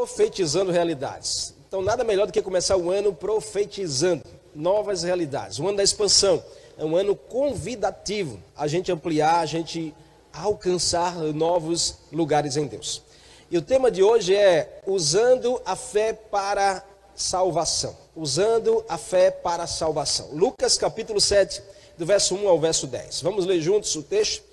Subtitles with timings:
[0.00, 1.54] profetizando realidades.
[1.68, 5.58] Então, nada melhor do que começar o ano profetizando novas realidades.
[5.58, 6.42] O ano da expansão
[6.78, 9.94] é um ano convidativo a gente ampliar, a gente
[10.32, 13.02] alcançar novos lugares em Deus.
[13.50, 16.82] E o tema de hoje é usando a fé para
[17.14, 17.94] salvação.
[18.16, 20.30] Usando a fé para salvação.
[20.32, 21.62] Lucas capítulo 7,
[21.98, 23.20] do verso 1 ao verso 10.
[23.20, 24.44] Vamos ler juntos o texto?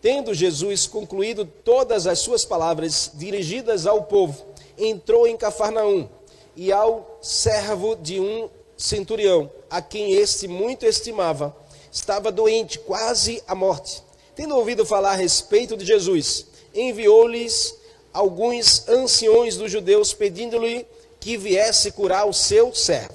[0.00, 6.08] Tendo Jesus concluído todas as suas palavras dirigidas ao povo, entrou em Cafarnaum
[6.56, 11.56] e ao servo de um centurião, a quem este muito estimava,
[11.90, 14.02] estava doente, quase à morte.
[14.34, 17.74] Tendo ouvido falar a respeito de Jesus, enviou-lhes
[18.12, 20.86] alguns anciões dos judeus, pedindo-lhe
[21.20, 23.14] que viesse curar o seu servo.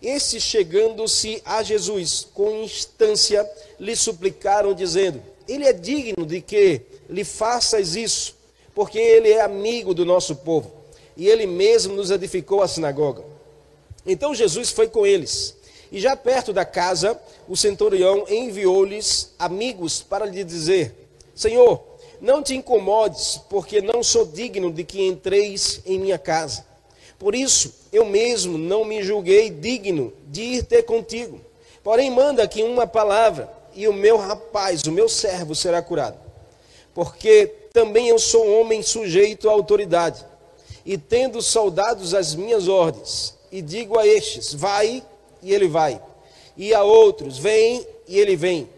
[0.00, 3.48] Este, chegando-se a Jesus com instância,
[3.78, 8.34] lhe suplicaram, dizendo: Ele é digno de que lhe faças isso,
[8.74, 10.72] porque ele é amigo do nosso povo,
[11.16, 13.24] e ele mesmo nos edificou a sinagoga.
[14.06, 15.54] Então Jesus foi com eles.
[15.90, 20.94] E já perto da casa, o centurião enviou-lhes amigos para lhe dizer:
[21.34, 21.82] Senhor,
[22.20, 26.64] não te incomodes, porque não sou digno de que entreis em minha casa.
[27.18, 31.40] Por isso, eu mesmo não me julguei digno de ir ter contigo.
[31.84, 36.16] Porém, manda aqui uma palavra, e o meu rapaz, o meu servo, será curado.
[36.94, 40.24] Porque também eu sou homem sujeito à autoridade,
[40.84, 45.02] e tendo soldados às minhas ordens e digo a estes: vai,
[45.42, 46.00] e ele vai.
[46.56, 48.68] E a outros: vem, e ele vem.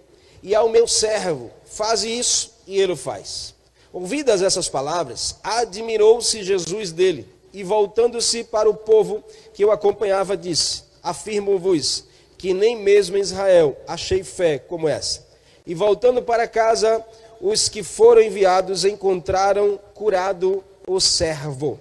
[0.43, 3.55] E ao meu servo: faz isso, e ele o faz.
[3.93, 9.23] Ouvidas essas palavras, admirou-se Jesus dele, e voltando-se para o povo
[9.55, 12.05] que o acompanhava, disse: Afirmo-vos
[12.37, 15.25] que nem mesmo em Israel achei fé como essa.
[15.65, 17.03] E voltando para casa,
[17.41, 21.79] os que foram enviados encontraram curado o servo.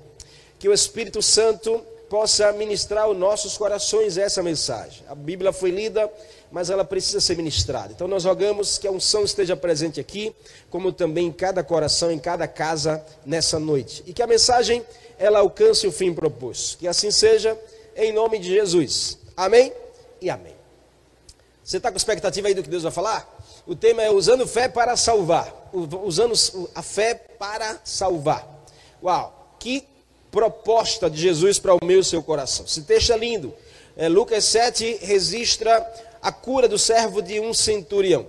[0.63, 5.03] Que o Espírito Santo possa ministrar aos nossos corações essa mensagem.
[5.09, 6.09] A Bíblia foi lida,
[6.49, 7.91] mas ela precisa ser ministrada.
[7.91, 10.33] Então nós rogamos que a unção esteja presente aqui,
[10.69, 14.05] como também em cada coração, em cada casa nessa noite.
[14.07, 14.85] E que a mensagem
[15.19, 16.77] ela alcance o fim proposto.
[16.77, 17.59] Que assim seja,
[17.93, 19.17] em nome de Jesus.
[19.35, 19.73] Amém
[20.21, 20.55] e amém.
[21.61, 23.37] Você está com expectativa aí do que Deus vai falar?
[23.67, 25.71] O tema é usando fé para salvar.
[25.73, 26.33] Usando
[26.73, 28.47] a fé para salvar.
[29.03, 29.91] Uau, que
[30.33, 32.65] proposta de Jesus para o meu e seu coração.
[32.65, 33.53] Esse texto é lindo.
[33.95, 35.87] É, Lucas 7 registra
[36.19, 38.25] a cura do servo de um centurião.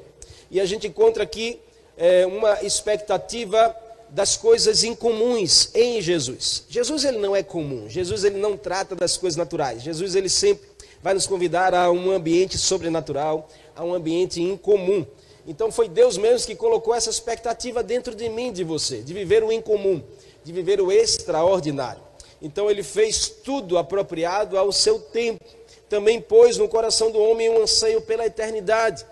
[0.50, 1.59] E a gente encontra aqui
[1.97, 3.75] é, uma expectativa
[4.10, 6.65] das coisas incomuns em Jesus.
[6.69, 7.88] Jesus ele não é comum.
[7.88, 9.82] Jesus ele não trata das coisas naturais.
[9.82, 10.69] Jesus ele sempre
[11.03, 15.06] vai nos convidar a um ambiente sobrenatural, a um ambiente incomum.
[15.47, 19.42] Então foi Deus mesmo que colocou essa expectativa dentro de mim, de você, de viver
[19.42, 20.03] o incomum
[20.44, 22.03] de viver o extraordinário.
[22.41, 25.43] Então ele fez tudo apropriado ao seu tempo.
[25.88, 29.04] Também pôs no coração do homem um anseio pela eternidade.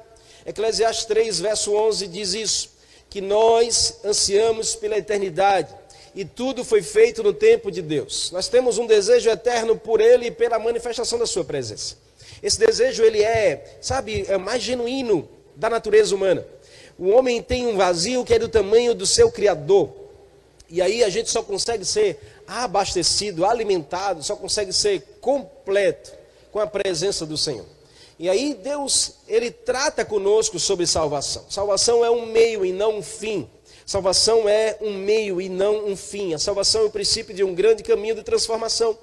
[0.45, 2.71] Eclesiastes 3, verso 11 diz isso:
[3.09, 5.75] que nós ansiamos pela eternidade
[6.15, 8.31] e tudo foi feito no tempo de Deus.
[8.33, 11.97] Nós temos um desejo eterno por Ele e pela manifestação da Sua presença.
[12.43, 16.45] Esse desejo, ele é, sabe, é mais genuíno da natureza humana.
[16.99, 19.91] O homem tem um vazio que é do tamanho do seu Criador.
[20.73, 26.11] E aí a gente só consegue ser abastecido, alimentado, só consegue ser completo
[26.51, 27.67] com a presença do Senhor.
[28.19, 31.45] E aí Deus, ele trata conosco sobre salvação.
[31.51, 33.47] Salvação é um meio e não um fim.
[33.85, 36.33] Salvação é um meio e não um fim.
[36.33, 38.97] A salvação é o princípio de um grande caminho de transformação.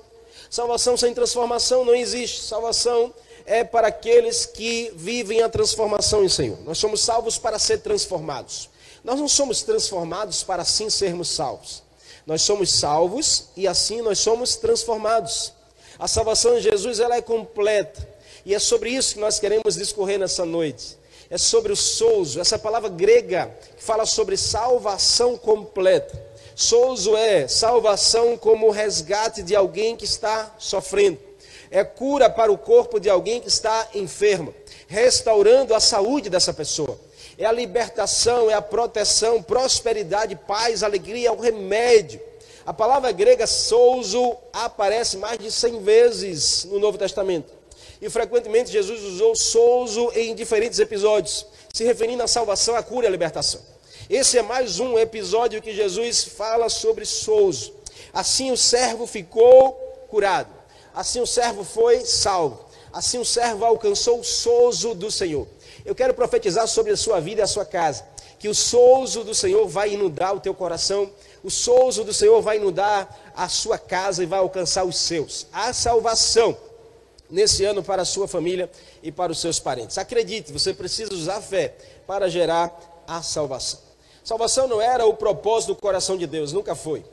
[0.49, 2.41] Salvação sem transformação não existe.
[2.41, 3.13] Salvação
[3.45, 6.57] é para aqueles que vivem a transformação em Senhor.
[6.65, 8.71] Nós somos salvos para ser transformados.
[9.09, 11.81] Nós não somos transformados para assim sermos salvos.
[12.27, 15.51] Nós somos salvos e assim nós somos transformados.
[15.97, 18.07] A salvação em Jesus ela é completa.
[18.45, 20.95] E é sobre isso que nós queremos discorrer nessa noite.
[21.27, 26.23] É sobre o souzo, essa palavra grega que fala sobre salvação completa.
[26.55, 31.17] Souzo é salvação como resgate de alguém que está sofrendo.
[31.71, 34.53] É cura para o corpo de alguém que está enfermo,
[34.87, 37.08] restaurando a saúde dessa pessoa
[37.39, 42.19] é a libertação, é a proteção, prosperidade, paz, alegria, é o remédio.
[42.65, 47.53] A palavra grega souzo aparece mais de 100 vezes no Novo Testamento.
[48.01, 53.07] E frequentemente Jesus usou souzo em diferentes episódios, se referindo à salvação, à cura e
[53.07, 53.61] à libertação.
[54.09, 57.73] Esse é mais um episódio que Jesus fala sobre souzo.
[58.13, 59.71] Assim o servo ficou
[60.09, 60.53] curado.
[60.93, 62.65] Assim o servo foi salvo.
[62.91, 65.47] Assim o servo alcançou o souzo do Senhor.
[65.85, 68.05] Eu quero profetizar sobre a sua vida e a sua casa.
[68.39, 71.11] que o souzo do Senhor vai inundar o teu coração,
[71.43, 75.45] o souzo do Senhor vai inundar a sua casa e vai alcançar os seus.
[75.51, 76.57] A salvação
[77.29, 78.69] nesse ano para a sua família
[79.03, 79.97] e para os seus parentes.
[79.97, 81.75] Acredite, você precisa usar fé
[82.07, 83.79] para gerar a salvação.
[84.23, 87.03] Salvação não era o propósito do coração de Deus, nunca foi.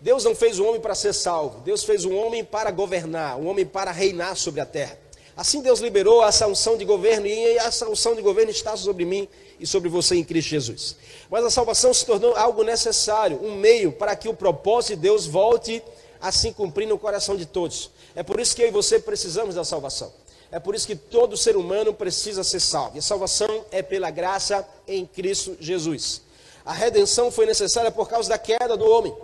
[0.00, 3.46] Deus não fez o homem para ser salvo, Deus fez o homem para governar, o
[3.46, 4.98] homem para reinar sobre a terra.
[5.36, 9.26] Assim Deus liberou a sanção de governo e a sanção de governo está sobre mim
[9.58, 10.96] e sobre você em Cristo Jesus.
[11.30, 15.26] Mas a salvação se tornou algo necessário, um meio para que o propósito de Deus
[15.26, 15.82] volte
[16.20, 17.90] a se cumprir no coração de todos.
[18.14, 20.12] É por isso que eu e você precisamos da salvação.
[20.50, 22.96] É por isso que todo ser humano precisa ser salvo.
[22.96, 26.20] E a salvação é pela graça em Cristo Jesus.
[26.64, 29.16] A redenção foi necessária por causa da queda do homem.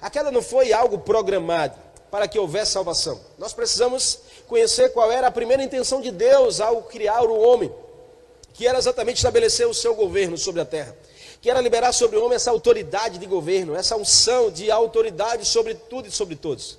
[0.00, 1.76] A queda não foi algo programado
[2.12, 3.20] para que houvesse salvação.
[3.36, 7.72] Nós precisamos conhecer qual era a primeira intenção de Deus ao criar o homem,
[8.54, 10.96] que era exatamente estabelecer o seu governo sobre a terra,
[11.40, 15.74] que era liberar sobre o homem essa autoridade de governo, essa unção de autoridade sobre
[15.74, 16.78] tudo e sobre todos.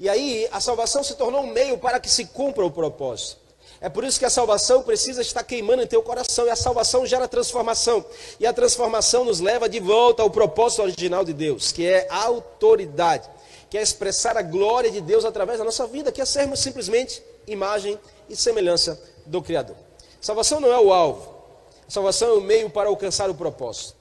[0.00, 3.42] E aí a salvação se tornou um meio para que se cumpra o propósito.
[3.80, 6.46] É por isso que a salvação precisa estar queimando em teu coração.
[6.46, 8.04] E a salvação gera transformação.
[8.38, 12.24] E a transformação nos leva de volta ao propósito original de Deus, que é a
[12.24, 13.28] autoridade,
[13.72, 17.22] que é expressar a glória de Deus através da nossa vida, que é sermos simplesmente
[17.46, 17.98] imagem
[18.28, 19.76] e semelhança do Criador.
[20.20, 21.34] Salvação não é o alvo.
[21.88, 23.94] Salvação é o meio para alcançar o propósito.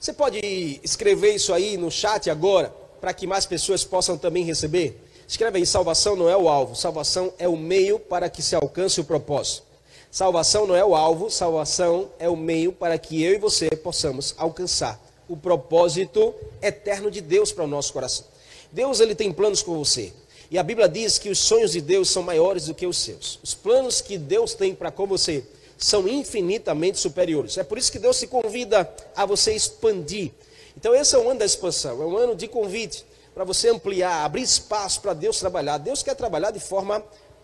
[0.00, 5.00] Você pode escrever isso aí no chat agora, para que mais pessoas possam também receber?
[5.28, 9.00] Escreve aí: salvação não é o alvo, salvação é o meio para que se alcance
[9.00, 9.62] o propósito.
[10.10, 14.34] Salvação não é o alvo, salvação é o meio para que eu e você possamos
[14.36, 18.26] alcançar o propósito eterno de Deus para o nosso coração.
[18.72, 20.12] Deus ele tem planos com você.
[20.50, 23.38] E a Bíblia diz que os sonhos de Deus são maiores do que os seus.
[23.42, 25.44] Os planos que Deus tem para com você
[25.78, 27.58] são infinitamente superiores.
[27.58, 30.32] É por isso que Deus se convida a você expandir.
[30.76, 33.04] Então esse é o ano da expansão, é um ano de convite
[33.34, 35.78] para você ampliar, abrir espaço para Deus trabalhar.
[35.78, 37.02] Deus quer trabalhar de forma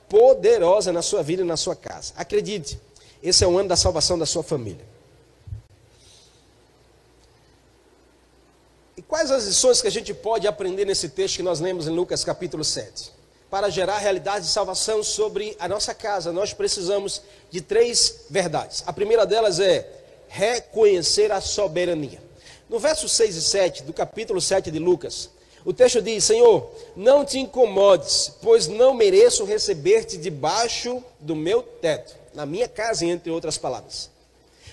[0.08, 2.12] poderosa na sua vida e na sua casa.
[2.16, 2.80] Acredite,
[3.22, 4.89] esse é o ano da salvação da sua família.
[9.10, 12.22] Quais as lições que a gente pode aprender nesse texto que nós lemos em Lucas
[12.22, 13.10] capítulo 7?
[13.50, 17.20] Para gerar realidade de salvação sobre a nossa casa, nós precisamos
[17.50, 18.84] de três verdades.
[18.86, 19.84] A primeira delas é
[20.28, 22.22] reconhecer a soberania.
[22.68, 25.28] No verso 6 e 7 do capítulo 7 de Lucas,
[25.64, 32.14] o texto diz: Senhor, não te incomodes, pois não mereço receber-te debaixo do meu teto,
[32.32, 34.08] na minha casa, entre outras palavras.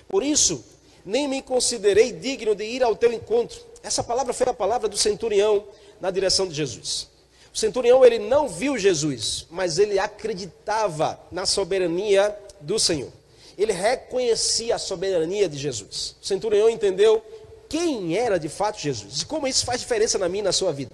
[0.07, 0.63] Por isso,
[1.03, 3.66] nem me considerei digno de ir ao teu encontro.
[3.87, 5.63] Essa palavra foi a palavra do centurião
[6.01, 7.07] na direção de Jesus.
[7.53, 13.09] O centurião ele não viu Jesus, mas ele acreditava na soberania do Senhor.
[13.57, 16.17] Ele reconhecia a soberania de Jesus.
[16.21, 17.23] O centurião entendeu
[17.69, 20.73] quem era de fato Jesus e como isso faz diferença na minha e na sua
[20.73, 20.91] vida.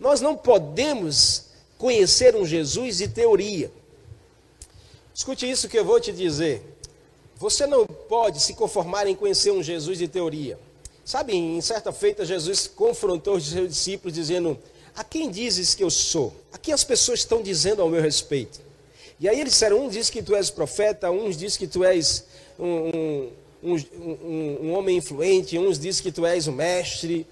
[0.00, 3.70] Nós não podemos conhecer um Jesus de teoria.
[5.14, 6.62] Escute isso que eu vou te dizer.
[7.36, 10.58] Você não pode se conformar em conhecer um Jesus de teoria.
[11.04, 14.58] Sabe, em certa feita, Jesus confrontou os seus discípulos dizendo:
[14.94, 16.34] A quem dizes que eu sou?
[16.52, 18.60] A quem as pessoas estão dizendo ao meu respeito?
[19.18, 22.24] E aí eles disseram: Um diz que tu és profeta, uns diz que tu és
[22.58, 23.32] um, um
[23.62, 27.26] um, um, um homem influente, uns dizem que tu és o mestre.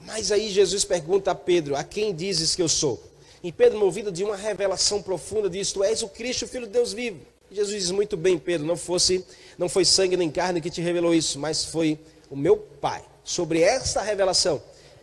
[0.00, 3.02] Mas aí Jesus pergunta a Pedro: A quem dizes que eu sou?
[3.42, 6.92] E Pedro, movido de uma revelação profunda, diz: Tu és o Cristo, Filho de Deus
[6.92, 7.20] vivo.
[7.50, 9.24] E Jesus diz: Muito bem, Pedro, não fosse,
[9.58, 11.98] não foi sangue nem carne que te revelou isso, mas foi
[12.30, 13.02] o meu Pai.
[13.24, 14.62] Sobre esta revelação,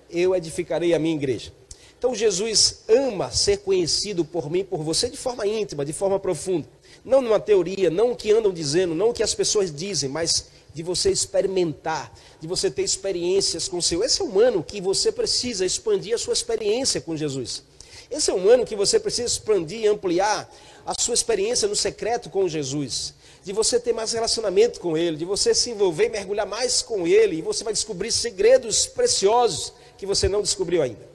[0.09, 1.53] eu edificarei a minha igreja.
[1.97, 6.67] Então Jesus ama ser conhecido por mim, por você, de forma íntima, de forma profunda.
[7.03, 10.47] Não numa teoria, não o que andam dizendo, não o que as pessoas dizem, mas
[10.73, 14.03] de você experimentar, de você ter experiências com o Senhor.
[14.03, 17.63] Esse é um ano que você precisa expandir a sua experiência com Jesus.
[18.09, 20.49] Esse é um ano que você precisa expandir e ampliar
[20.85, 23.13] a sua experiência no secreto com Jesus.
[23.43, 27.07] De você ter mais relacionamento com Ele, de você se envolver e mergulhar mais com
[27.07, 31.07] Ele, e você vai descobrir segredos preciosos que você não descobriu ainda.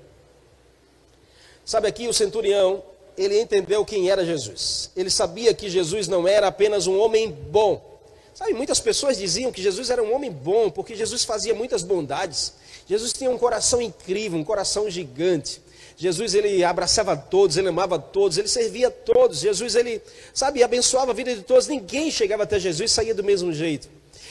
[1.64, 2.82] Sabe aqui o centurião,
[3.16, 4.90] ele entendeu quem era Jesus.
[4.96, 7.94] Ele sabia que Jesus não era apenas um homem bom,
[8.34, 12.52] Sabe, muitas pessoas diziam que Jesus era um homem bom, porque Jesus fazia muitas bondades.
[12.84, 15.62] Jesus tinha um coração incrível, um coração gigante.
[15.96, 19.40] Jesus ele abraçava todos, ele amava todos, ele servia todos.
[19.40, 21.68] Jesus ele, sabe, abençoava a vida de todos.
[21.68, 23.88] Ninguém chegava até Jesus e saía do mesmo jeito.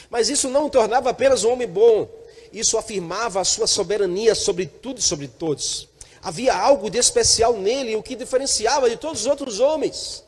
[0.10, 2.10] Mas isso não o tornava apenas um homem bom.
[2.52, 5.88] Isso afirmava a sua soberania sobre tudo e sobre todos.
[6.22, 10.24] Havia algo de especial nele, o que diferenciava de todos os outros homens.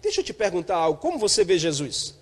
[0.00, 2.14] Deixa eu te perguntar algo: como você vê Jesus?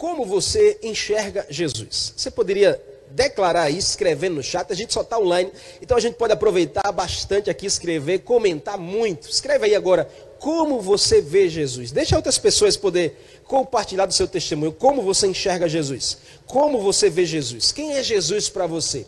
[0.00, 2.14] como você enxerga Jesus?
[2.16, 4.70] Você poderia declarar isso escrevendo no chat.
[4.70, 5.50] A gente só está online,
[5.82, 9.28] então a gente pode aproveitar bastante aqui, escrever, comentar muito.
[9.28, 11.92] Escreve aí agora como você vê Jesus.
[11.92, 14.72] Deixa outras pessoas poder compartilhar do seu testemunho.
[14.72, 16.18] Como você enxerga Jesus?
[16.46, 17.72] Como você vê Jesus?
[17.72, 19.06] Quem é Jesus para você?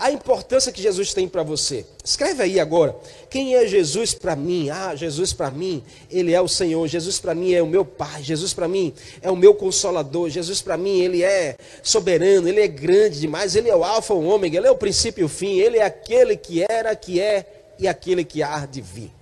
[0.00, 1.84] A importância que Jesus tem para você.
[2.02, 2.96] Escreve aí agora.
[3.28, 4.70] Quem é Jesus para mim?
[4.70, 6.88] Ah, Jesus para mim, ele é o Senhor.
[6.88, 8.22] Jesus para mim é o meu Pai.
[8.22, 10.30] Jesus para mim é o meu consolador.
[10.30, 13.54] Jesus para mim, ele é soberano, ele é grande demais.
[13.54, 15.58] Ele é o alfa, o ômega, ele é o princípio e o fim.
[15.58, 19.12] Ele é aquele que era, que é e aquele que há de vir.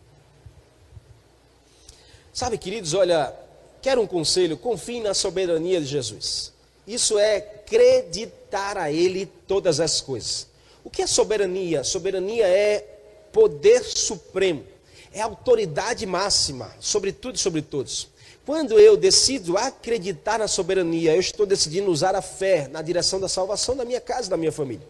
[2.33, 3.35] Sabe, queridos, olha,
[3.83, 6.53] quero um conselho, confie na soberania de Jesus.
[6.87, 10.47] Isso é acreditar a ele todas as coisas.
[10.85, 11.85] O que é soberania?
[11.85, 12.85] Soberania é
[13.33, 14.65] poder supremo,
[15.13, 18.09] é autoridade máxima sobre tudo e sobre todos.
[18.47, 23.29] Quando eu decido acreditar na soberania, eu estou decidindo usar a fé na direção da
[23.29, 24.87] salvação da minha casa da minha família.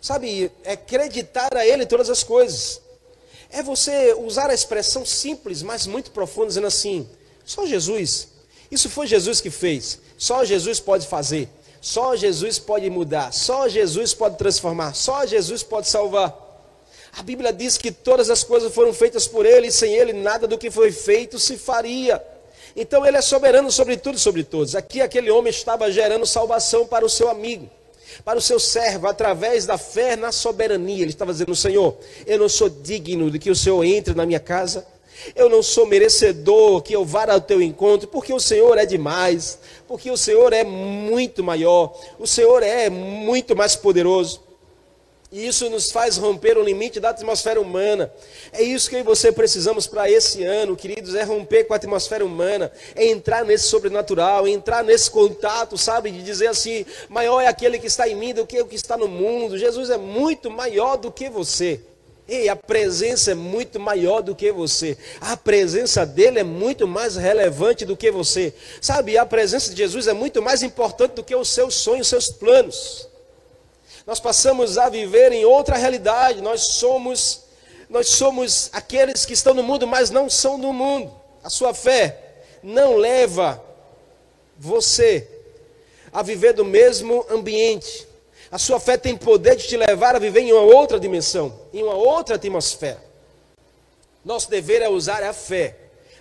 [0.00, 2.80] Sabe, é acreditar a Ele todas as coisas.
[3.48, 7.08] É você usar a expressão simples, mas muito profunda, dizendo assim:
[7.44, 8.28] só Jesus.
[8.70, 10.00] Isso foi Jesus que fez.
[10.16, 11.48] Só Jesus pode fazer.
[11.80, 16.48] Só Jesus pode mudar, só Jesus pode transformar, só Jesus pode salvar.
[17.16, 20.46] A Bíblia diz que todas as coisas foram feitas por Ele, e sem Ele nada
[20.46, 22.22] do que foi feito se faria.
[22.76, 24.76] Então Ele é soberano sobre tudo e sobre todos.
[24.76, 27.68] Aqui aquele homem estava gerando salvação para o seu amigo,
[28.24, 31.02] para o seu servo, através da fé na soberania.
[31.02, 31.96] Ele estava dizendo: Senhor,
[32.26, 34.86] eu não sou digno de que o Senhor entre na minha casa,
[35.34, 39.58] eu não sou merecedor que eu vá ao teu encontro, porque o Senhor é demais,
[39.86, 44.40] porque o Senhor é muito maior, o Senhor é muito mais poderoso.
[45.32, 48.12] E isso nos faz romper o limite da atmosfera humana.
[48.52, 52.72] É isso que você precisamos para esse ano, queridos, é romper com a atmosfera humana,
[52.96, 57.78] é entrar nesse sobrenatural, é entrar nesse contato, sabe, de dizer assim, maior é aquele
[57.78, 59.56] que está em mim do que o que está no mundo.
[59.56, 61.80] Jesus é muito maior do que você.
[62.30, 64.96] Ei, a presença é muito maior do que você.
[65.20, 68.54] A presença dele é muito mais relevante do que você.
[68.80, 72.08] Sabe, a presença de Jesus é muito mais importante do que os seus sonhos, os
[72.08, 73.08] seus planos.
[74.06, 76.40] Nós passamos a viver em outra realidade.
[76.40, 77.50] Nós somos
[77.88, 81.12] nós somos aqueles que estão no mundo, mas não são do mundo.
[81.42, 83.60] A sua fé não leva
[84.56, 85.26] você
[86.12, 88.06] a viver do mesmo ambiente.
[88.50, 91.82] A sua fé tem poder de te levar a viver em uma outra dimensão, em
[91.82, 93.02] uma outra atmosfera.
[94.24, 95.76] Nosso dever é usar a fé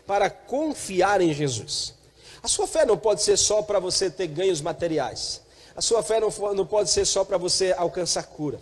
[0.05, 1.95] para confiar em Jesus.
[2.43, 5.41] A sua fé não pode ser só para você ter ganhos materiais.
[5.75, 8.59] A sua fé não, não pode ser só para você alcançar cura.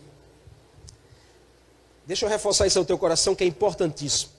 [2.06, 4.32] Deixa eu reforçar isso ao teu coração que é importantíssimo.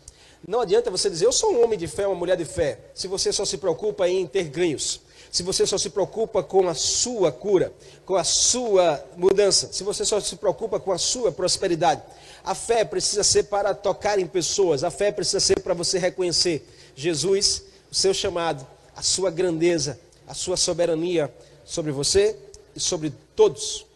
[0.46, 3.06] Não adianta você dizer, eu sou um homem de fé, uma mulher de fé, se
[3.06, 7.30] você só se preocupa em ter ganhos se você só se preocupa com a sua
[7.30, 7.72] cura,
[8.06, 12.02] com a sua mudança, se você só se preocupa com a sua prosperidade,
[12.44, 16.66] a fé precisa ser para tocar em pessoas, a fé precisa ser para você reconhecer
[16.96, 18.66] Jesus, o seu chamado,
[18.96, 21.32] a sua grandeza, a sua soberania
[21.64, 22.36] sobre você
[22.74, 23.86] e sobre todos.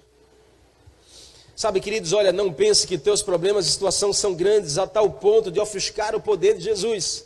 [1.56, 5.50] Sabe, queridos, olha, não pense que teus problemas e situação são grandes a tal ponto
[5.50, 7.24] de ofuscar o poder de Jesus.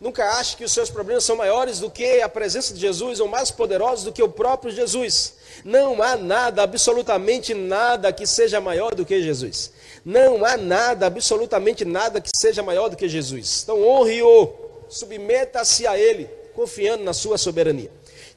[0.00, 3.28] Nunca ache que os seus problemas são maiores do que a presença de Jesus ou
[3.28, 5.34] mais poderosos do que o próprio Jesus.
[5.64, 9.72] Não há nada, absolutamente nada que seja maior do que Jesus.
[10.04, 13.62] Não há nada, absolutamente nada que seja maior do que Jesus.
[13.62, 14.52] Então honre-o,
[14.88, 17.90] submeta-se a ele, confiando na sua soberania.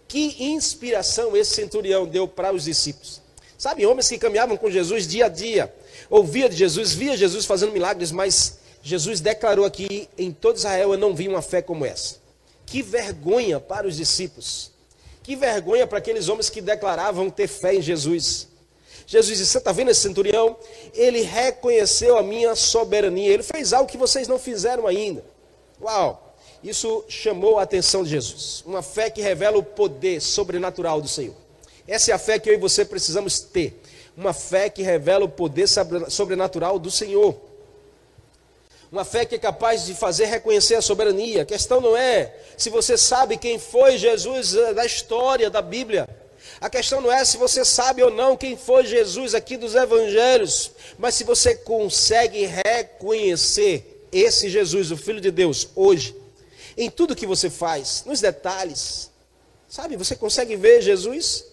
[0.08, 3.22] Que inspiração esse centurião deu para os discípulos.
[3.58, 5.74] Sabe, homens que caminhavam com Jesus dia a dia,
[6.10, 8.59] ouvia de Jesus, via Jesus fazendo milagres, mas
[8.90, 12.16] Jesus declarou aqui: em todo Israel eu não vi uma fé como essa.
[12.66, 14.72] Que vergonha para os discípulos.
[15.22, 18.48] Que vergonha para aqueles homens que declaravam ter fé em Jesus.
[19.06, 20.58] Jesus disse: Você está vendo esse centurião?
[20.94, 23.32] Ele reconheceu a minha soberania.
[23.32, 25.24] Ele fez algo que vocês não fizeram ainda.
[25.80, 26.36] Uau!
[26.64, 28.64] Isso chamou a atenção de Jesus.
[28.66, 31.36] Uma fé que revela o poder sobrenatural do Senhor.
[31.88, 33.80] Essa é a fé que eu e você precisamos ter.
[34.18, 37.49] Uma fé que revela o poder sobrenatural do Senhor.
[38.92, 41.44] Uma fé que é capaz de fazer reconhecer a soberania.
[41.44, 46.10] A questão não é se você sabe quem foi Jesus eh, da história da Bíblia.
[46.60, 50.72] A questão não é se você sabe ou não quem foi Jesus aqui dos evangelhos,
[50.98, 56.16] mas se você consegue reconhecer esse Jesus, o Filho de Deus, hoje,
[56.76, 59.12] em tudo que você faz, nos detalhes.
[59.68, 61.46] Sabe, você consegue ver Jesus?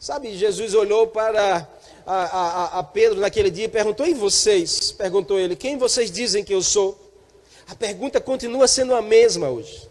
[0.00, 1.68] Sabe, Jesus olhou para
[2.06, 4.92] a, a, a Pedro naquele dia e perguntou: E vocês?
[4.92, 6.96] Perguntou ele: Quem vocês dizem que eu sou?
[7.66, 9.88] A pergunta continua sendo a mesma hoje.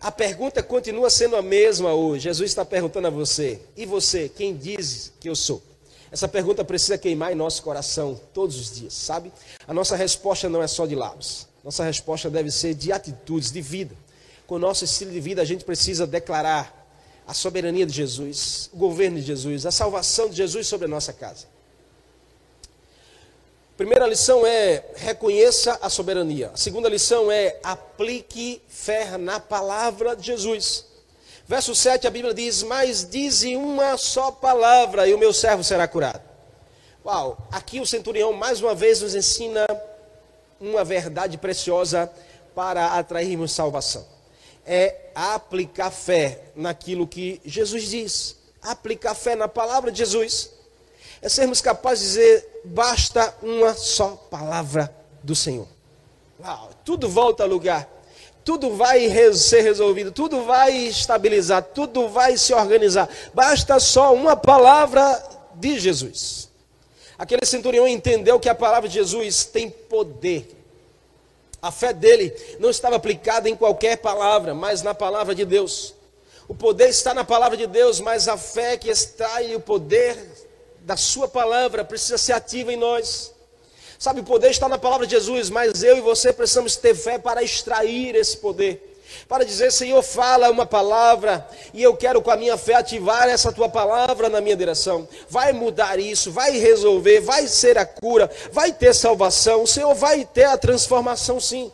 [0.00, 2.24] A pergunta continua sendo a mesma hoje.
[2.24, 5.62] Jesus está perguntando a você: e você, quem diz que eu sou?
[6.10, 9.30] Essa pergunta precisa queimar em nosso coração todos os dias, sabe?
[9.68, 11.46] A nossa resposta não é só de lábios.
[11.62, 13.94] Nossa resposta deve ser de atitudes, de vida.
[14.46, 16.79] Com o nosso estilo de vida, a gente precisa declarar
[17.30, 21.12] a soberania de Jesus, o governo de Jesus, a salvação de Jesus sobre a nossa
[21.12, 21.46] casa.
[23.76, 26.50] Primeira lição é reconheça a soberania.
[26.52, 30.86] A segunda lição é aplique fé na palavra de Jesus.
[31.46, 35.86] Verso 7, a Bíblia diz: Mas dize uma só palavra e o meu servo será
[35.86, 36.28] curado.
[37.06, 39.64] Uau, aqui o centurião mais uma vez nos ensina
[40.60, 42.10] uma verdade preciosa
[42.56, 44.04] para atrairmos salvação.
[44.72, 48.36] É aplicar fé naquilo que Jesus diz.
[48.62, 50.50] Aplicar fé na palavra de Jesus
[51.22, 55.68] é sermos capazes de dizer: basta uma só palavra do Senhor.
[56.42, 57.88] Uau, tudo volta ao lugar,
[58.44, 63.08] tudo vai ser resolvido, tudo vai estabilizar, tudo vai se organizar.
[63.34, 65.22] Basta só uma palavra
[65.54, 66.48] de Jesus.
[67.18, 70.56] Aquele centurião entendeu que a palavra de Jesus tem poder.
[71.62, 75.94] A fé dele não estava aplicada em qualquer palavra, mas na palavra de Deus.
[76.48, 80.16] O poder está na palavra de Deus, mas a fé que extrai o poder
[80.80, 83.32] da Sua palavra precisa ser ativa em nós.
[83.98, 87.18] Sabe, o poder está na palavra de Jesus, mas eu e você precisamos ter fé
[87.18, 88.89] para extrair esse poder.
[89.28, 93.52] Para dizer, Senhor, fala uma palavra e eu quero com a minha fé ativar essa
[93.52, 95.08] tua palavra na minha direção.
[95.28, 99.62] Vai mudar isso, vai resolver, vai ser a cura, vai ter salvação.
[99.62, 101.70] O Senhor vai ter a transformação, sim.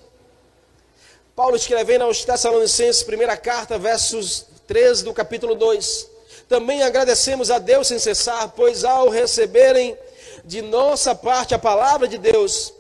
[1.35, 6.09] Paulo escrevendo aos Tessalonicenses, primeira carta, versos 13 do capítulo 2.
[6.49, 9.97] Também agradecemos a Deus sem cessar, pois ao receberem
[10.45, 12.73] de nossa parte a palavra de Deus,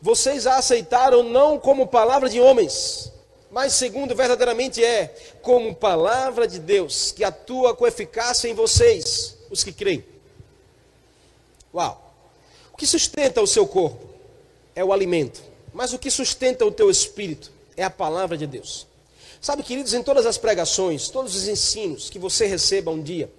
[0.00, 3.10] vocês a aceitaram não como palavra de homens,
[3.54, 9.62] mas segundo verdadeiramente é, como palavra de Deus, que atua com eficácia em vocês, os
[9.62, 10.04] que creem.
[11.72, 12.12] Uau!
[12.72, 14.04] O que sustenta o seu corpo
[14.74, 15.40] é o alimento,
[15.72, 18.88] mas o que sustenta o teu espírito é a palavra de Deus.
[19.40, 23.30] Sabe, queridos, em todas as pregações, todos os ensinos que você receba um dia,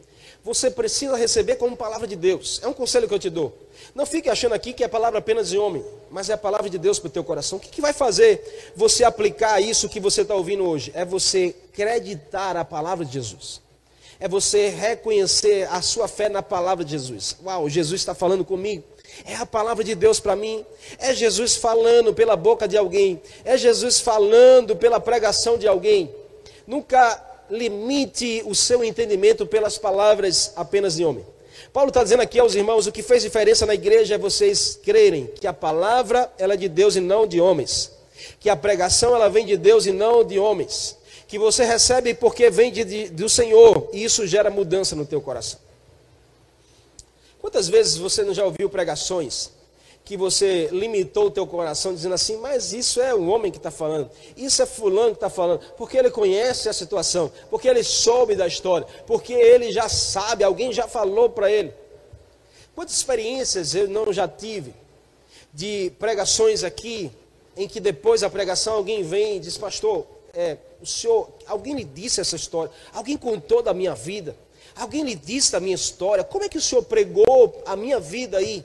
[0.46, 2.62] você precisa receber como palavra de Deus.
[2.64, 3.52] É um conselho que eu te dou.
[3.96, 6.78] Não fique achando aqui que é palavra apenas de homem, mas é a palavra de
[6.78, 7.58] Deus para o teu coração.
[7.58, 10.92] O que, que vai fazer você aplicar isso que você está ouvindo hoje?
[10.94, 13.60] É você acreditar a palavra de Jesus.
[14.20, 17.38] É você reconhecer a sua fé na palavra de Jesus.
[17.44, 18.84] Uau, Jesus está falando comigo.
[19.26, 20.64] É a palavra de Deus para mim.
[21.00, 23.20] É Jesus falando pela boca de alguém.
[23.44, 26.14] É Jesus falando pela pregação de alguém.
[26.68, 31.26] Nunca limite o seu entendimento pelas palavras apenas de homem.
[31.72, 35.28] Paulo está dizendo aqui aos irmãos: o que fez diferença na igreja é vocês crerem
[35.28, 37.92] que a palavra ela é de Deus e não de homens.
[38.40, 40.98] Que a pregação ela vem de Deus e não de homens.
[41.28, 45.22] Que você recebe porque vem de, de, do Senhor e isso gera mudança no teu
[45.22, 45.60] coração.
[47.40, 49.52] Quantas vezes você não já ouviu pregações
[50.06, 53.72] que você limitou o teu coração dizendo assim, mas isso é o homem que está
[53.72, 58.36] falando, isso é fulano que está falando, porque ele conhece a situação, porque ele soube
[58.36, 61.74] da história, porque ele já sabe, alguém já falou para ele.
[62.76, 64.76] Quantas experiências eu não já tive
[65.52, 67.12] de pregações aqui,
[67.58, 71.84] em que depois da pregação alguém vem e diz, pastor, é, o senhor, alguém lhe
[71.84, 74.36] disse essa história, alguém contou da minha vida.
[74.76, 76.22] Alguém lhe disse da minha história?
[76.22, 78.62] Como é que o Senhor pregou a minha vida aí?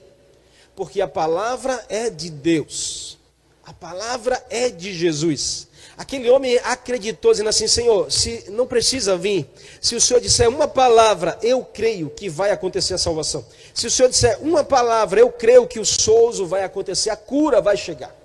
[0.74, 3.18] Porque a palavra é de Deus.
[3.64, 5.68] A palavra é de Jesus.
[5.96, 9.46] Aquele homem acreditou, dizendo assim: Senhor, se não precisa vir,
[9.80, 13.44] se o Senhor disser uma palavra, eu creio que vai acontecer a salvação.
[13.74, 17.60] Se o Senhor disser uma palavra, eu creio que o souzo vai acontecer, a cura
[17.60, 18.16] vai chegar.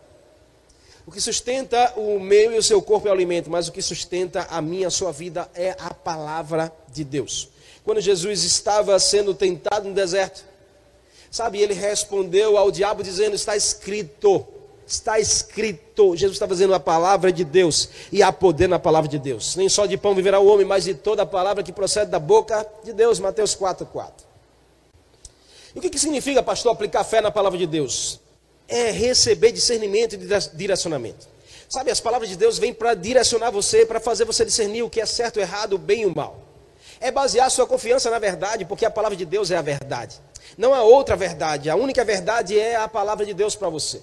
[1.05, 3.81] O que sustenta o meu e o seu corpo é o alimento, mas o que
[3.81, 7.49] sustenta a minha a sua vida é a palavra de Deus
[7.85, 10.43] quando Jesus estava sendo tentado no deserto.
[11.35, 14.47] Sabe, ele respondeu ao diabo dizendo: Está escrito,
[14.87, 16.15] está escrito.
[16.15, 19.57] Jesus está fazendo a palavra de Deus e há poder na palavra de Deus.
[19.57, 22.19] Nem só de pão viverá o homem, mas de toda a palavra que procede da
[22.19, 23.19] boca de Deus.
[23.19, 24.25] Mateus 4, 4.
[25.75, 28.17] E o que, que significa, pastor, aplicar fé na palavra de Deus?
[28.65, 30.17] É receber discernimento e
[30.55, 31.27] direcionamento.
[31.67, 35.01] Sabe, as palavras de Deus vêm para direcionar você, para fazer você discernir o que
[35.01, 36.44] é certo, errado, o bem e o mal
[36.99, 40.19] é basear sua confiança na verdade, porque a palavra de Deus é a verdade.
[40.57, 44.01] Não há outra verdade, a única verdade é a palavra de Deus para você.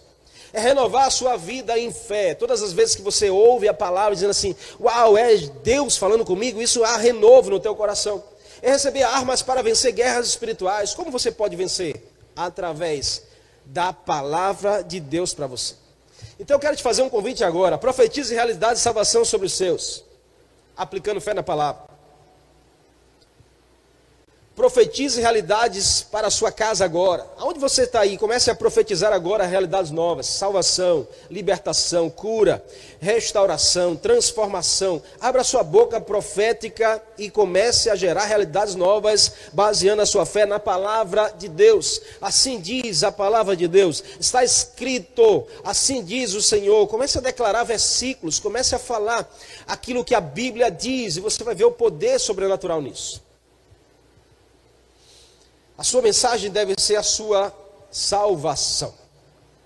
[0.53, 2.35] É renovar a sua vida em fé.
[2.35, 6.61] Todas as vezes que você ouve a palavra dizendo assim: Uau, é Deus falando comigo,
[6.61, 8.23] isso há renovo no teu coração.
[8.61, 10.95] É receber armas para vencer guerras espirituais.
[10.95, 12.07] Como você pode vencer?
[12.37, 13.23] Através
[13.65, 15.75] da palavra de Deus para você.
[16.39, 17.79] Então eu quero te fazer um convite agora.
[17.79, 20.05] Profetize realidade e salvação sobre os seus.
[20.77, 21.92] aplicando fé na palavra.
[24.55, 27.27] Profetize realidades para a sua casa agora.
[27.39, 32.63] Aonde você está aí, comece a profetizar agora realidades novas: salvação, libertação, cura,
[33.01, 35.03] restauração, transformação.
[35.19, 40.61] Abra sua boca profética e comece a gerar realidades novas, baseando a sua fé na
[40.61, 42.03] palavra de Deus.
[42.21, 44.05] Assim diz a palavra de Deus.
[44.21, 46.87] Está escrito, assim diz o Senhor.
[46.89, 49.27] Comece a declarar versículos, comece a falar
[49.67, 53.32] aquilo que a Bíblia diz, e você vai ver o poder sobrenatural nisso.
[55.83, 57.53] A sua mensagem deve ser a sua
[57.91, 58.95] salvação.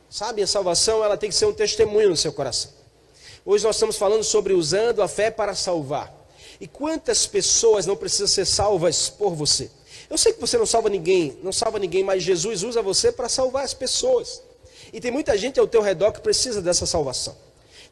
[0.08, 2.70] Sabe, a salvação ela tem que ser um testemunho no seu coração.
[3.44, 6.10] Hoje nós estamos falando sobre usando a fé para salvar.
[6.58, 9.70] E quantas pessoas não precisam ser salvas por você?
[10.08, 13.28] Eu sei que você não salva ninguém, não salva ninguém, mas Jesus usa você para
[13.28, 14.40] salvar as pessoas.
[14.94, 17.36] E tem muita gente ao teu redor que precisa dessa salvação.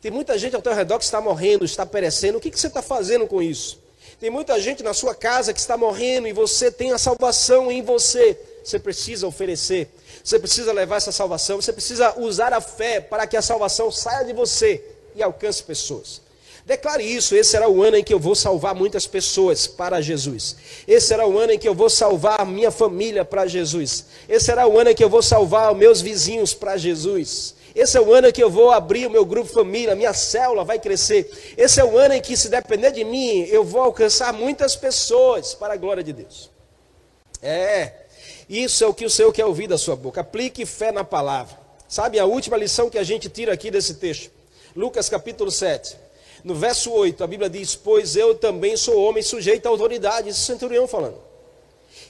[0.01, 2.39] Tem muita gente ao teu redor que está morrendo, está perecendo.
[2.39, 3.84] O que, que você está fazendo com isso?
[4.21, 7.83] Tem muita gente na sua casa que está morrendo e você tem a salvação em
[7.83, 8.39] você.
[8.65, 9.91] Você precisa oferecer,
[10.23, 14.25] você precisa levar essa salvação, você precisa usar a fé para que a salvação saia
[14.25, 14.83] de você
[15.15, 16.23] e alcance pessoas.
[16.65, 20.57] Declare isso, esse será o ano em que eu vou salvar muitas pessoas para Jesus.
[20.89, 24.07] Esse será o ano em que eu vou salvar minha família para Jesus.
[24.27, 27.55] Esse será o ano em que eu vou salvar meus vizinhos para Jesus.
[27.75, 30.63] Esse é o ano em que eu vou abrir o meu grupo família, minha célula
[30.63, 31.29] vai crescer.
[31.57, 35.55] Esse é o ano em que, se depender de mim, eu vou alcançar muitas pessoas
[35.55, 36.51] para a glória de Deus.
[37.43, 37.93] É,
[38.49, 40.21] isso é o que o Senhor quer ouvir da sua boca.
[40.21, 41.59] Aplique fé na palavra.
[41.89, 44.31] Sabe a última lição que a gente tira aqui desse texto?
[44.77, 45.97] Lucas capítulo 7.
[46.45, 50.29] No verso 8, a Bíblia diz: Pois eu também sou homem sujeito à autoridade.
[50.29, 51.19] Esse centurião falando.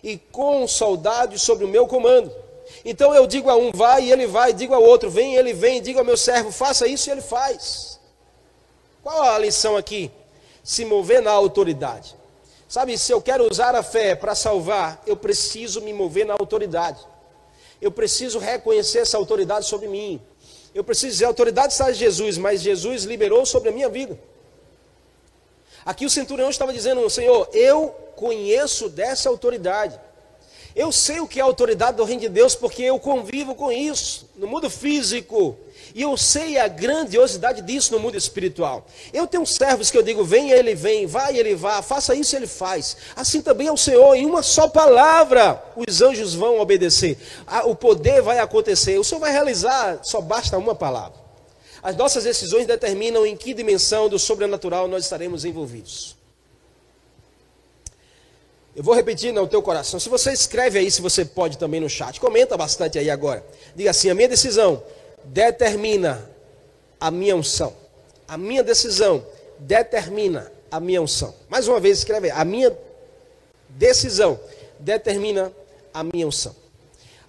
[0.02, 2.43] E com soldados sobre o meu comando
[2.84, 5.52] então eu digo a um, vai, e ele vai, digo ao outro, vem, e ele
[5.52, 7.98] vem, digo ao meu servo, faça isso, e ele faz.
[9.02, 10.10] Qual a lição aqui?
[10.62, 12.16] Se mover na autoridade.
[12.68, 16.98] Sabe, se eu quero usar a fé para salvar, eu preciso me mover na autoridade.
[17.80, 20.20] Eu preciso reconhecer essa autoridade sobre mim.
[20.74, 24.18] Eu preciso dizer, a autoridade está em Jesus, mas Jesus liberou sobre a minha vida.
[25.84, 30.00] Aqui o centurião estava dizendo, Senhor, eu conheço dessa autoridade.
[30.74, 33.70] Eu sei o que é a autoridade do reino de Deus porque eu convivo com
[33.70, 35.56] isso no mundo físico.
[35.94, 38.84] E eu sei a grandiosidade disso no mundo espiritual.
[39.12, 42.48] Eu tenho servos que eu digo, vem, ele vem, vai, ele vá, faça isso, ele
[42.48, 42.96] faz.
[43.14, 47.16] Assim também é o Senhor, em uma só palavra, os anjos vão obedecer.
[47.66, 48.98] O poder vai acontecer.
[48.98, 51.22] O Senhor vai realizar, só basta uma palavra.
[51.80, 56.13] As nossas decisões determinam em que dimensão do sobrenatural nós estaremos envolvidos.
[58.76, 60.00] Eu vou repetir no teu coração.
[60.00, 63.44] Se você escreve aí, se você pode também no chat, comenta bastante aí agora.
[63.74, 64.82] Diga assim: a minha decisão
[65.24, 66.28] determina
[66.98, 67.72] a minha unção.
[68.26, 69.24] A minha decisão
[69.60, 71.32] determina a minha unção.
[71.48, 72.36] Mais uma vez, escreve aí.
[72.36, 72.76] A minha
[73.68, 74.40] decisão
[74.80, 75.52] determina
[75.92, 76.54] a minha unção.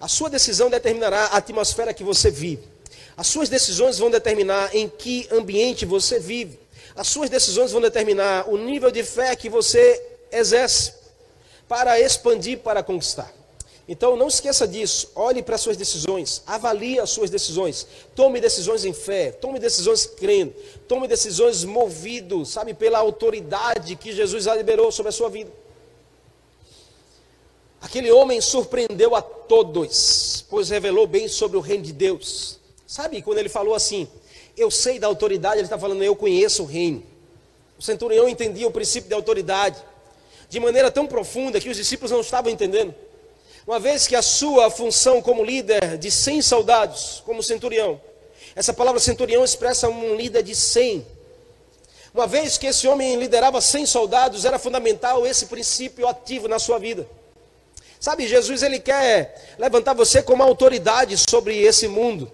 [0.00, 2.64] A sua decisão determinará a atmosfera que você vive.
[3.16, 6.58] As suas decisões vão determinar em que ambiente você vive.
[6.96, 11.05] As suas decisões vão determinar o nível de fé que você exerce
[11.68, 13.32] para expandir, para conquistar.
[13.88, 18.84] Então não esqueça disso, olhe para as suas decisões, avalie as suas decisões, tome decisões
[18.84, 20.52] em fé, tome decisões crendo,
[20.88, 25.52] tome decisões movido, sabe, pela autoridade que Jesus liberou sobre a sua vida.
[27.80, 32.58] Aquele homem surpreendeu a todos, pois revelou bem sobre o reino de Deus.
[32.84, 34.08] Sabe, quando ele falou assim,
[34.56, 37.04] eu sei da autoridade, ele está falando, eu conheço o reino.
[37.78, 39.80] O centurião entendia o princípio de autoridade
[40.48, 42.94] de maneira tão profunda que os discípulos não estavam entendendo.
[43.66, 48.00] Uma vez que a sua função como líder de 100 soldados, como centurião,
[48.54, 51.06] essa palavra centurião expressa um líder de 100.
[52.14, 56.78] Uma vez que esse homem liderava 100 soldados, era fundamental esse princípio ativo na sua
[56.78, 57.06] vida.
[57.98, 62.30] Sabe, Jesus ele quer levantar você como autoridade sobre esse mundo,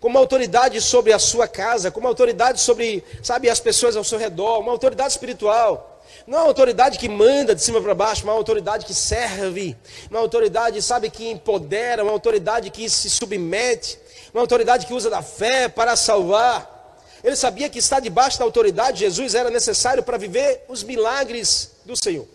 [0.00, 4.60] como autoridade sobre a sua casa, como autoridade sobre, sabe, as pessoas ao seu redor,
[4.60, 5.97] uma autoridade espiritual.
[6.28, 9.74] Não é uma autoridade que manda de cima para baixo, uma autoridade que serve,
[10.10, 13.98] uma autoridade, sabe, que empodera, uma autoridade que se submete,
[14.34, 17.00] uma autoridade que usa da fé para salvar.
[17.24, 21.70] Ele sabia que estar debaixo da autoridade de Jesus era necessário para viver os milagres
[21.86, 22.28] do Senhor.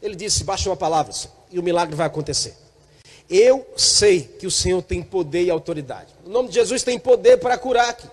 [0.00, 1.12] Ele disse: baixa uma palavra
[1.50, 2.56] e o milagre vai acontecer.
[3.28, 6.08] Eu sei que o Senhor tem poder e autoridade.
[6.24, 8.08] O nome de Jesus tem poder para curar aqui.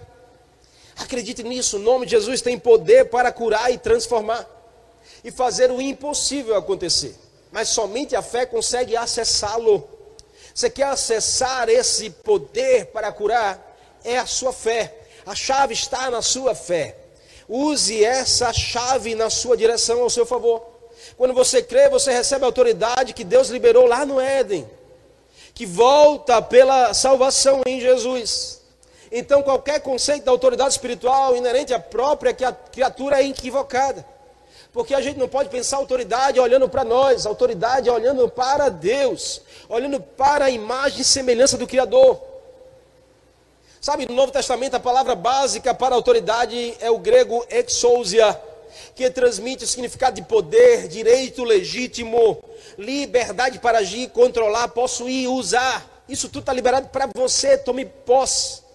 [1.00, 4.48] Acredite nisso, o nome de Jesus tem poder para curar e transformar
[5.24, 7.16] e fazer o impossível acontecer.
[7.52, 9.88] Mas somente a fé consegue acessá-lo.
[10.54, 13.78] Você quer acessar esse poder para curar?
[14.04, 14.94] É a sua fé.
[15.26, 16.98] A chave está na sua fé.
[17.48, 20.62] Use essa chave na sua direção, ao seu favor.
[21.18, 24.70] Quando você crê, você recebe a autoridade que Deus liberou lá no Éden,
[25.54, 28.59] que volta pela salvação em Jesus.
[29.12, 34.06] Então, qualquer conceito da autoridade espiritual inerente à própria criatura é equivocada.
[34.72, 40.00] Porque a gente não pode pensar autoridade olhando para nós, autoridade olhando para Deus, olhando
[40.00, 42.22] para a imagem e semelhança do Criador.
[43.82, 48.40] Sabe, no Novo Testamento a palavra básica para autoridade é o grego exousia,
[48.94, 52.44] que transmite o significado de poder, direito legítimo,
[52.78, 56.04] liberdade para agir, controlar, possuir, usar.
[56.08, 58.69] Isso tudo está liberado para você, tome posse.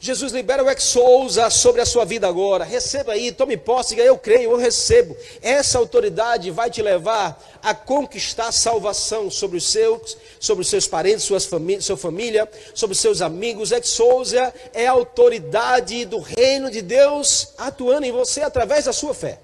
[0.00, 2.62] Jesus libera o exousa sobre a sua vida agora.
[2.62, 5.16] Receba aí, tome posse, diga, eu creio, eu recebo.
[5.42, 11.24] Essa autoridade vai te levar a conquistar salvação sobre os seus, sobre os seus parentes,
[11.24, 13.72] suas famí sua família, sobre os seus amigos.
[13.72, 19.40] Exousa é a autoridade do reino de Deus atuando em você através da sua fé.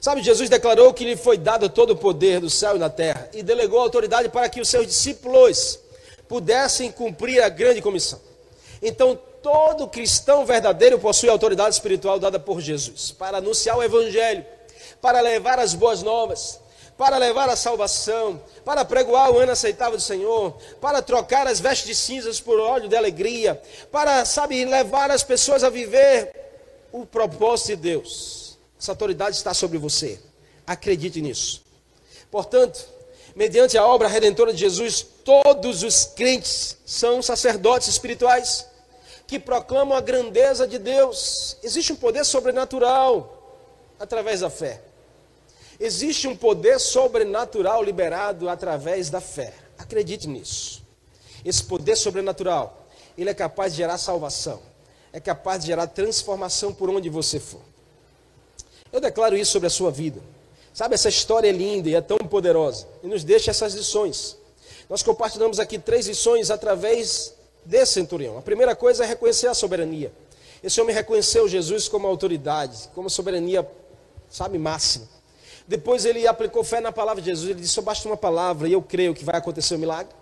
[0.00, 3.30] Sabe, Jesus declarou que lhe foi dado todo o poder do céu e da terra
[3.32, 5.78] e delegou a autoridade para que os seus discípulos
[6.26, 8.31] pudessem cumprir a grande comissão.
[8.82, 14.44] Então, todo cristão verdadeiro possui autoridade espiritual dada por Jesus para anunciar o evangelho,
[15.00, 16.60] para levar as boas novas,
[16.98, 21.86] para levar a salvação, para pregoar o ano aceitável do Senhor, para trocar as vestes
[21.86, 26.32] de cinzas por óleo de alegria, para, sabe, levar as pessoas a viver
[26.90, 28.58] o propósito de Deus.
[28.78, 30.20] Essa autoridade está sobre você.
[30.66, 31.62] Acredite nisso.
[32.30, 32.84] Portanto,
[33.34, 38.71] mediante a obra redentora de Jesus, todos os crentes são sacerdotes espirituais
[39.32, 41.56] que proclamam a grandeza de Deus.
[41.62, 43.64] Existe um poder sobrenatural
[43.98, 44.82] através da fé.
[45.80, 49.54] Existe um poder sobrenatural liberado através da fé.
[49.78, 50.82] Acredite nisso.
[51.42, 54.60] Esse poder sobrenatural, ele é capaz de gerar salvação.
[55.14, 57.62] É capaz de gerar transformação por onde você for.
[58.92, 60.20] Eu declaro isso sobre a sua vida.
[60.74, 62.86] Sabe, essa história é linda e é tão poderosa.
[63.02, 64.36] E nos deixa essas lições.
[64.90, 67.32] Nós compartilhamos aqui três lições através
[67.64, 68.38] desse centurião.
[68.38, 70.12] A primeira coisa é reconhecer a soberania.
[70.62, 73.68] Esse homem reconheceu Jesus como autoridade, como soberania,
[74.30, 75.08] sabe, máxima.
[75.66, 77.50] Depois ele aplicou fé na palavra de Jesus.
[77.50, 80.14] Ele disse: só basta uma palavra e eu creio que vai acontecer o um milagre.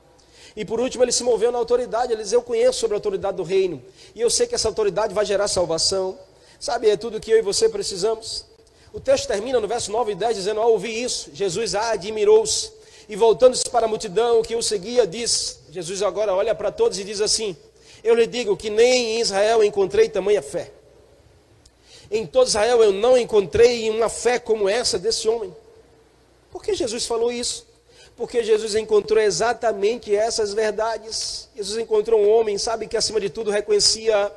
[0.56, 2.12] E por último, ele se moveu na autoridade.
[2.12, 3.82] Ele disse: Eu conheço sobre a autoridade do reino.
[4.14, 6.18] E eu sei que essa autoridade vai gerar salvação.
[6.58, 8.44] Sabe, é tudo que eu e você precisamos.
[8.92, 12.72] O texto termina no verso 9 e 10 dizendo: Ao ouvir isso, Jesus admirou-se
[13.08, 17.04] e voltando-se para a multidão que o seguia, diz: Jesus agora olha para todos e
[17.04, 17.56] diz assim:
[18.02, 20.72] Eu lhe digo que nem em Israel encontrei tamanha fé.
[22.10, 25.54] Em todo Israel eu não encontrei uma fé como essa desse homem.
[26.50, 27.66] Por que Jesus falou isso?
[28.16, 31.48] Porque Jesus encontrou exatamente essas verdades.
[31.54, 34.30] Jesus encontrou um homem, sabe, que acima de tudo reconhecia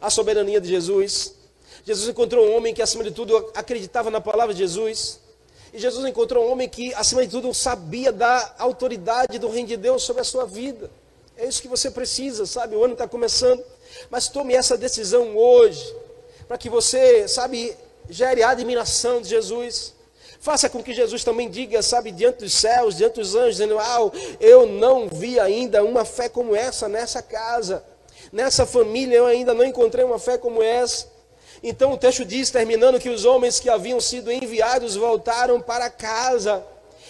[0.00, 1.34] a soberania de Jesus.
[1.84, 5.19] Jesus encontrou um homem que acima de tudo acreditava na palavra de Jesus.
[5.72, 9.76] E Jesus encontrou um homem que, acima de tudo, sabia da autoridade do reino de
[9.76, 10.90] Deus sobre a sua vida.
[11.36, 12.76] É isso que você precisa, sabe?
[12.76, 13.62] O ano está começando.
[14.10, 15.94] Mas tome essa decisão hoje,
[16.46, 17.76] para que você, sabe,
[18.08, 19.94] gere a admiração de Jesus.
[20.40, 24.10] Faça com que Jesus também diga, sabe, diante dos céus, diante dos anjos, dizendo: Ah,
[24.40, 27.84] eu não vi ainda uma fé como essa nessa casa,
[28.32, 31.06] nessa família, eu ainda não encontrei uma fé como essa.
[31.62, 36.64] Então o texto diz, terminando, que os homens que haviam sido enviados voltaram para casa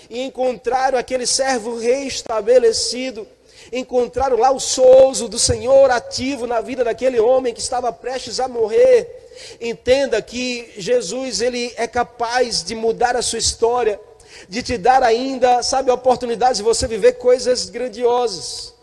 [0.09, 3.27] e encontraram aquele servo reestabelecido.
[3.73, 8.49] Encontraram lá o souzo do Senhor ativo na vida daquele homem que estava prestes a
[8.49, 9.31] morrer.
[9.61, 14.01] Entenda que Jesus ele é capaz de mudar a sua história,
[14.49, 18.75] de te dar ainda, sabe, a oportunidade de você viver coisas grandiosas.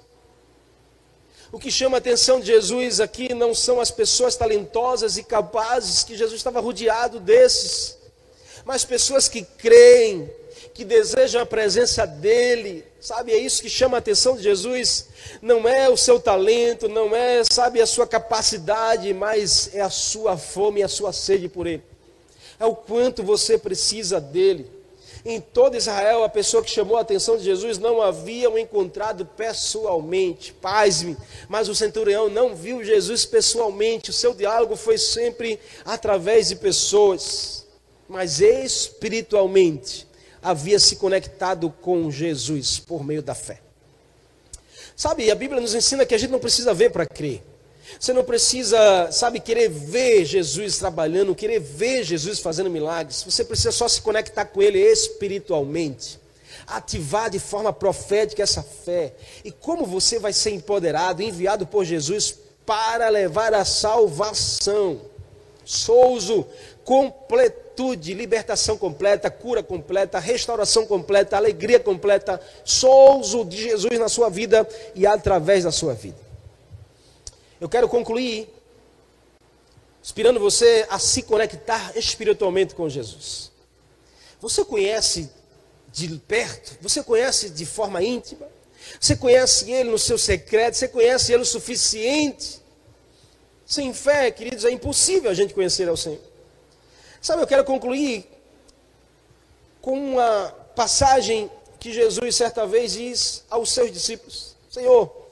[1.51, 6.03] O que chama a atenção de Jesus aqui não são as pessoas talentosas e capazes,
[6.03, 7.97] que Jesus estava rodeado desses,
[8.65, 10.29] mas pessoas que creem,
[10.73, 13.31] que desejam a presença dEle, sabe?
[13.31, 15.07] É isso que chama a atenção de Jesus.
[15.41, 20.37] Não é o seu talento, não é, sabe, a sua capacidade, mas é a sua
[20.37, 21.81] fome e a sua sede por Ele.
[22.59, 24.76] É o quanto você precisa dEle.
[25.29, 30.53] Em todo Israel, a pessoa que chamou a atenção de Jesus não haviam encontrado pessoalmente.
[30.53, 31.17] Paz-me,
[31.49, 34.09] mas o centurião não viu Jesus pessoalmente.
[34.09, 37.67] O seu diálogo foi sempre através de pessoas,
[38.07, 40.07] mas espiritualmente
[40.41, 43.59] havia se conectado com Jesus por meio da fé.
[44.95, 47.43] Sabe, a Bíblia nos ensina que a gente não precisa ver para crer.
[47.99, 53.23] Você não precisa, sabe, querer ver Jesus trabalhando, querer ver Jesus fazendo milagres.
[53.23, 56.19] Você precisa só se conectar com Ele espiritualmente.
[56.67, 59.13] Ativar de forma profética essa fé.
[59.43, 65.01] E como você vai ser empoderado, enviado por Jesus para levar a salvação.
[65.63, 66.45] Souzo,
[66.83, 72.39] completude, libertação completa, cura completa, restauração completa, alegria completa.
[72.63, 76.26] Souzo de Jesus na sua vida e através da sua vida.
[77.59, 78.47] Eu quero concluir
[80.03, 83.51] inspirando você a se conectar espiritualmente com Jesus.
[84.39, 85.29] Você conhece
[85.91, 86.77] de perto?
[86.81, 88.47] Você conhece de forma íntima?
[88.99, 90.75] Você conhece Ele no seu secreto?
[90.75, 92.61] Você conhece Ele o suficiente?
[93.65, 96.21] Sem fé, queridos, é impossível a gente conhecer ao Senhor.
[97.21, 98.25] Sabe, eu quero concluir
[99.81, 105.26] com uma passagem que Jesus certa vez diz aos seus discípulos: Senhor,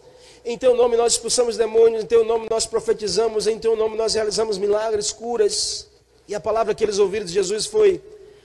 [0.45, 4.13] em teu nome nós expulsamos demônios, em teu nome nós profetizamos, em teu nome nós
[4.13, 5.87] realizamos milagres, curas.
[6.27, 7.99] E a palavra que eles ouviram de Jesus foi: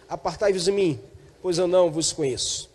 [0.09, 0.99] Apartai-vos de mim,
[1.43, 2.71] pois eu não vos conheço.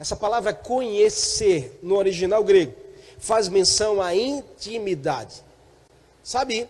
[0.00, 2.74] Essa palavra conhecer, no original grego,
[3.18, 5.44] faz menção à intimidade.
[6.24, 6.68] Sabe,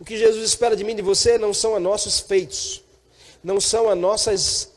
[0.00, 2.82] o que Jesus espera de mim e de você não são os nossos feitos,
[3.44, 4.70] não são as nossas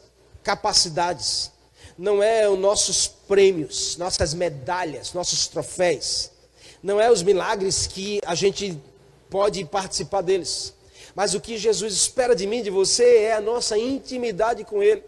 [0.43, 1.51] capacidades,
[1.97, 6.32] não é os nossos prêmios, nossas medalhas, nossos troféus,
[6.83, 8.77] não é os milagres que a gente
[9.29, 10.73] pode participar deles.
[11.15, 15.01] Mas o que Jesus espera de mim de você é a nossa intimidade com Ele.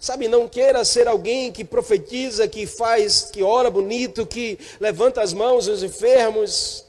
[0.00, 5.32] Sabe, não queira ser alguém que profetiza, que faz, que ora bonito, que levanta as
[5.32, 6.84] mãos aos enfermos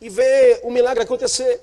[0.00, 1.60] e vê o milagre acontecer.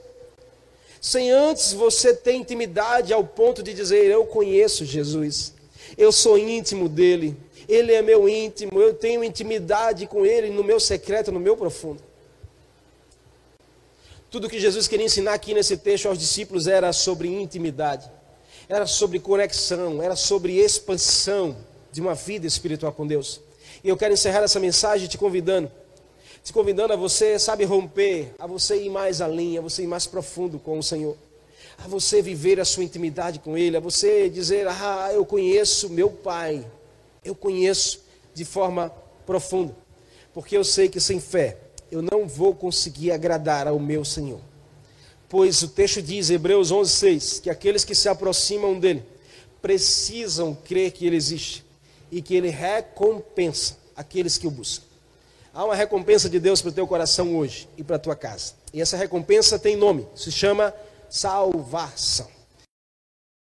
[1.00, 5.54] Sem antes você ter intimidade ao ponto de dizer: Eu conheço Jesus,
[5.98, 10.80] eu sou íntimo dele, ele é meu íntimo, eu tenho intimidade com ele no meu
[10.80, 12.02] secreto, no meu profundo.
[14.30, 18.10] Tudo que Jesus queria ensinar aqui nesse texto aos discípulos era sobre intimidade.
[18.70, 21.58] Era sobre conexão, era sobre expansão
[21.92, 23.40] de uma vida espiritual com Deus.
[23.84, 25.72] E eu quero encerrar essa mensagem te convidando,
[26.44, 30.06] te convidando a você, sabe, romper, a você ir mais além, a você ir mais
[30.06, 31.18] profundo com o Senhor,
[31.78, 36.10] a você viver a sua intimidade com Ele, a você dizer, ah, eu conheço meu
[36.10, 36.66] Pai,
[37.24, 38.02] eu conheço
[38.34, 38.92] de forma
[39.26, 39.76] profunda,
[40.34, 41.58] porque eu sei que sem fé
[41.92, 44.42] eu não vou conseguir agradar ao meu Senhor.
[45.30, 49.04] Pois o texto diz, Hebreus 11:6, que aqueles que se aproximam dele
[49.62, 51.66] precisam crer que ele existe
[52.12, 54.86] e que ele recompensa aqueles que o buscam.
[55.54, 58.54] Há uma recompensa de Deus para o teu coração hoje e para a tua casa.
[58.74, 60.74] E essa recompensa tem nome, se chama
[61.10, 62.37] salvação.